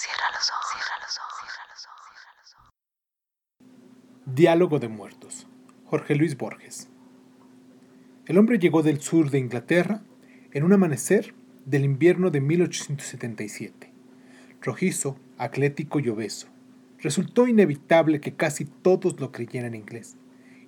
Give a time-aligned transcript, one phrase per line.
[0.00, 2.72] Cierra los ojos, cierra los ojos, cierra los ojos.
[4.24, 5.46] Diálogo de muertos.
[5.84, 6.88] Jorge Luis Borges.
[8.24, 10.00] El hombre llegó del sur de Inglaterra
[10.52, 11.34] en un amanecer
[11.66, 13.92] del invierno de 1877.
[14.62, 16.48] Rojizo, atlético y obeso.
[17.00, 20.16] Resultó inevitable que casi todos lo creyeran inglés.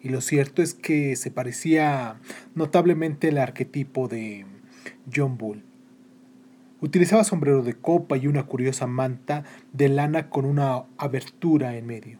[0.02, 2.20] Y lo cierto es que se parecía
[2.54, 4.44] notablemente al arquetipo de
[5.10, 5.71] John Bull.
[6.82, 12.18] Utilizaba sombrero de copa y una curiosa manta de lana con una abertura en medio.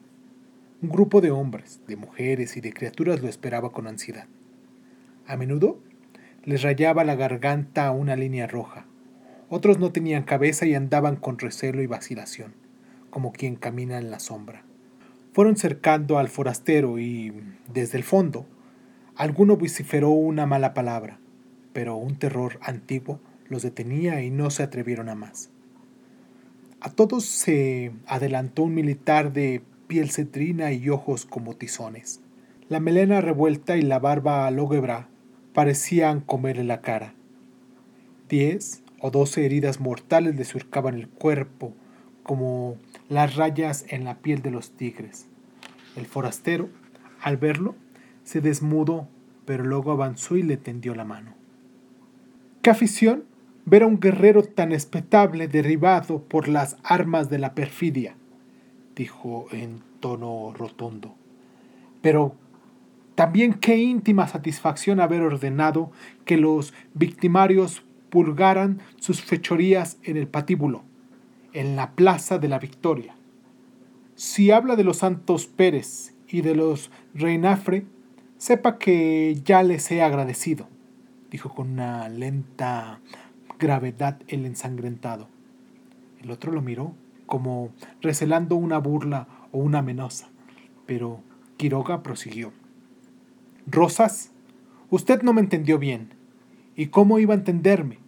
[0.81, 4.29] Un grupo de hombres, de mujeres y de criaturas lo esperaba con ansiedad.
[5.27, 5.81] A menudo
[6.45, 8.87] les rayaba la garganta una línea roja.
[9.49, 12.55] Otros no tenían cabeza y andaban con recelo y vacilación,
[13.11, 14.63] como quien camina en la sombra.
[15.33, 17.33] Fueron cercando al forastero y,
[17.67, 18.47] desde el fondo,
[19.17, 21.19] alguno vociferó una mala palabra,
[21.73, 25.51] pero un terror antiguo los detenía y no se atrevieron a más.
[26.81, 32.21] A todos se adelantó un militar de piel cetrina y ojos como tizones.
[32.69, 35.09] La melena revuelta y la barba logebra
[35.53, 37.15] parecían comerle la cara.
[38.29, 41.75] Diez o doce heridas mortales le surcaban el cuerpo
[42.23, 42.77] como
[43.09, 45.27] las rayas en la piel de los tigres.
[45.97, 46.69] El forastero,
[47.21, 47.75] al verlo,
[48.25, 49.09] se desmudó,
[49.45, 51.35] pero luego avanzó y le tendió la mano.
[52.63, 53.25] ¡Qué afición!
[53.65, 58.17] Ver a un guerrero tan espetable derribado por las armas de la perfidia,
[58.97, 61.15] dijo en tono rotundo.
[62.01, 62.35] Pero
[63.15, 65.93] también qué íntima satisfacción haber ordenado
[66.25, 70.83] que los victimarios pulgaran sus fechorías en el patíbulo,
[71.53, 73.15] en la plaza de la Victoria.
[74.15, 77.87] Si habla de los Santos Pérez y de los Reinafre,
[78.39, 80.69] sepa que ya les he agradecido,
[81.31, 83.01] dijo con una lenta
[83.63, 85.29] gravedad el ensangrentado.
[86.21, 86.95] El otro lo miró,
[87.27, 90.27] como recelando una burla o una amenaza,
[90.85, 91.21] pero
[91.59, 92.53] Quiroga prosiguió.
[93.69, 94.33] Rosas,
[94.91, 96.09] usted no me entendió bien.
[96.75, 97.99] ¿Y cómo iba a entenderme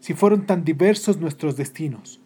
[0.00, 2.22] si fueron tan diversos nuestros destinos?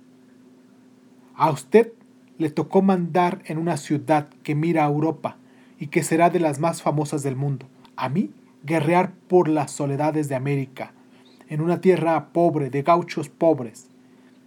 [1.34, 1.92] A usted
[2.38, 5.38] le tocó mandar en una ciudad que mira a Europa
[5.80, 7.66] y que será de las más famosas del mundo.
[7.96, 8.30] A mí,
[8.62, 10.92] guerrear por las soledades de América,
[11.48, 13.88] en una tierra pobre, de gauchos pobres.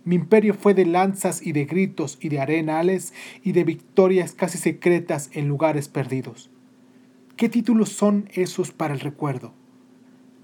[0.06, 4.58] Mi imperio fue de lanzas y de gritos y de arenales y de victorias casi
[4.58, 6.50] secretas en lugares perdidos.
[7.36, 9.54] ¿Qué títulos son esos para el recuerdo?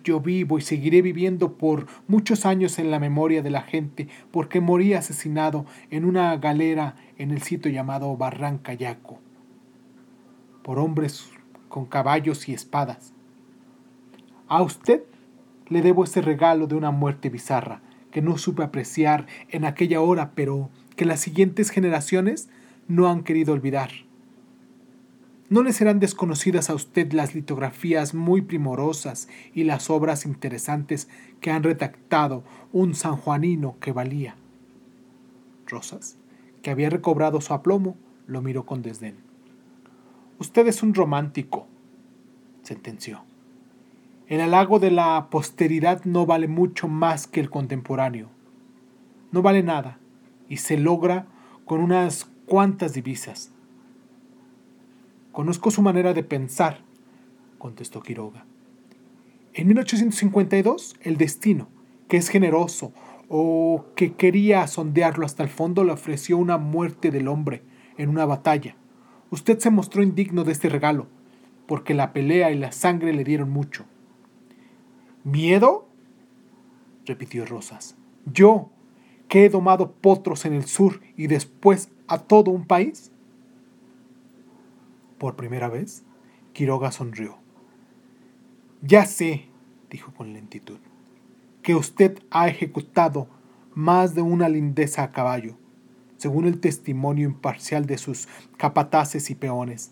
[0.03, 4.61] Yo vivo y seguiré viviendo por muchos años en la memoria de la gente porque
[4.61, 9.19] morí asesinado en una galera en el sitio llamado Barranca Yaco,
[10.61, 11.31] por hombres
[11.69, 13.13] con caballos y espadas.
[14.47, 15.01] A usted
[15.67, 17.81] le debo ese regalo de una muerte bizarra
[18.11, 22.47] que no supe apreciar en aquella hora, pero que las siguientes generaciones
[22.87, 23.89] no han querido olvidar.
[25.49, 31.07] No le serán desconocidas a usted las litografías muy primorosas y las obras interesantes
[31.39, 34.35] que han redactado un sanjuanino que valía.
[35.67, 36.17] Rosas,
[36.61, 37.95] que había recobrado su aplomo,
[38.27, 39.17] lo miró con desdén.
[40.39, 41.67] Usted es un romántico,
[42.63, 43.23] sentenció.
[44.27, 48.29] El halago de la posteridad no vale mucho más que el contemporáneo.
[49.31, 49.99] No vale nada
[50.49, 51.27] y se logra
[51.65, 53.51] con unas cuantas divisas.
[55.31, 56.79] Conozco su manera de pensar,
[57.59, 58.45] contestó Quiroga.
[59.53, 61.67] En 1852, el destino,
[62.07, 62.93] que es generoso
[63.29, 67.61] o que quería sondearlo hasta el fondo, le ofreció una muerte del hombre
[67.97, 68.75] en una batalla.
[69.29, 71.05] Usted se mostró indigno de este regalo,
[71.67, 73.85] porque la pelea y la sangre le dieron mucho.
[75.25, 75.89] ¿Miedo?
[77.03, 77.97] repitió Rosas.
[78.31, 78.69] ¿Yo,
[79.27, 83.11] que he domado potros en el sur y después a todo un país?
[85.17, 86.03] Por primera vez,
[86.53, 87.39] Quiroga sonrió.
[88.83, 89.47] Ya sé,
[89.89, 90.77] dijo con lentitud,
[91.63, 93.27] que usted ha ejecutado
[93.73, 95.57] más de una lindeza a caballo,
[96.17, 98.27] según el testimonio imparcial de sus
[98.57, 99.91] capataces y peones.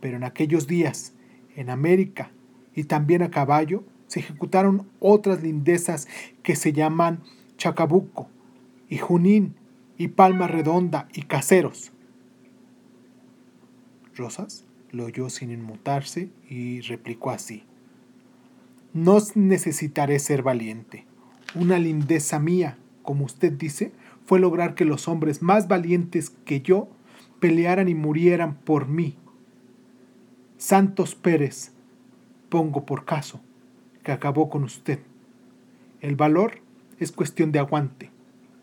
[0.00, 1.14] Pero en aquellos días,
[1.54, 2.30] en América
[2.74, 6.08] y también a caballo, se ejecutaron otras lindezas
[6.42, 7.22] que se llaman
[7.56, 8.28] Chacabuco
[8.88, 9.54] y Junín
[9.98, 11.92] y Palma Redonda y Caseros.
[14.14, 17.64] Rosas lo oyó sin inmutarse y replicó así.
[18.92, 21.04] No necesitaré ser valiente.
[21.54, 23.92] Una lindeza mía, como usted dice,
[24.24, 26.88] fue lograr que los hombres más valientes que yo
[27.40, 29.16] pelearan y murieran por mí.
[30.56, 31.72] Santos Pérez,
[32.48, 33.40] pongo por caso,
[34.06, 35.00] que acabó con usted.
[36.00, 36.60] El valor
[37.00, 38.12] es cuestión de aguante.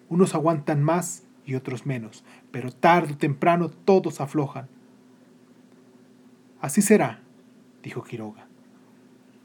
[0.07, 4.69] Unos aguantan más, y otros menos, pero tarde o temprano todos aflojan.
[6.61, 7.19] Así será,
[7.83, 8.47] dijo Quiroga.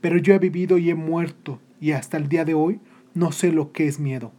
[0.00, 2.78] Pero yo he vivido y he muerto, y hasta el día de hoy
[3.14, 4.30] no sé lo que es miedo.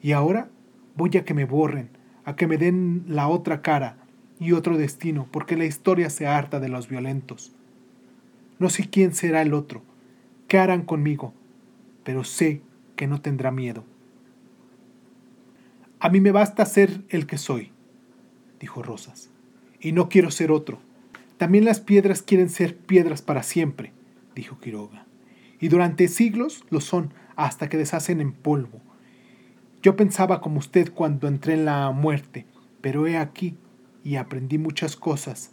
[0.00, 0.48] Y ahora
[0.96, 1.90] voy a que me borren,
[2.24, 3.98] a que me den la otra cara
[4.40, 7.52] y otro destino, porque la historia se harta de los violentos.
[8.58, 9.82] No sé quién será el otro,
[10.52, 11.32] qué harán conmigo,
[12.04, 12.60] pero sé
[12.94, 13.84] que no tendrá miedo.
[15.98, 17.72] A mí me basta ser el que soy,
[18.60, 19.30] dijo Rosas,
[19.80, 20.78] y no quiero ser otro.
[21.38, 23.94] También las piedras quieren ser piedras para siempre,
[24.34, 25.06] dijo Quiroga,
[25.58, 28.82] y durante siglos lo son hasta que deshacen en polvo.
[29.80, 32.44] Yo pensaba como usted cuando entré en la muerte,
[32.82, 33.56] pero he aquí
[34.04, 35.52] y aprendí muchas cosas.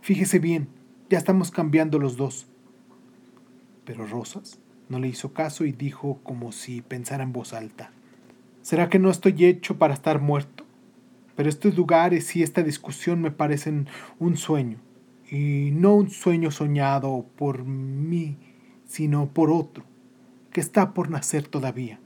[0.00, 0.66] Fíjese bien,
[1.08, 2.48] ya estamos cambiando los dos.
[3.86, 4.58] Pero Rosas
[4.90, 7.90] no le hizo caso y dijo como si pensara en voz alta.
[8.60, 10.64] ¿Será que no estoy hecho para estar muerto?
[11.36, 13.86] Pero estos lugares y esta discusión me parecen
[14.18, 14.78] un sueño,
[15.30, 18.36] y no un sueño soñado por mí,
[18.86, 19.84] sino por otro,
[20.50, 22.00] que está por nacer todavía.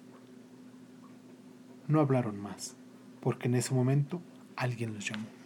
[1.89, 2.77] No hablaron más,
[3.21, 4.21] porque en ese momento
[4.57, 5.40] alguien los llamó.